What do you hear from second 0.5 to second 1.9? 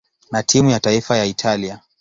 ya taifa ya Italia.